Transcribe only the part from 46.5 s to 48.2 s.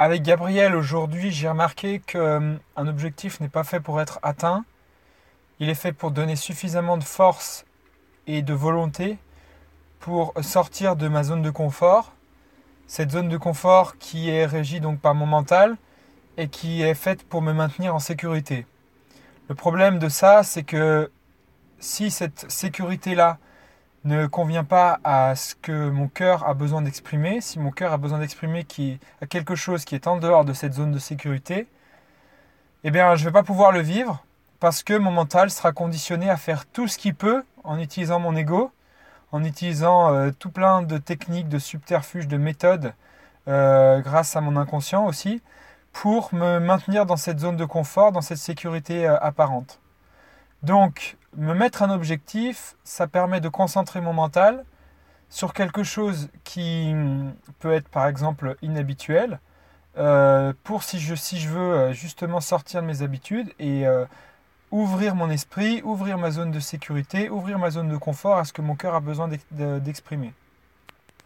maintenir dans cette zone de confort, dans